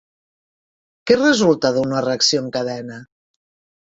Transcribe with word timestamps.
Què 1.09 1.17
resulta 1.19 1.69
d'una 1.77 2.01
reacció 2.05 2.43
en 2.45 2.49
cadena? 2.57 2.97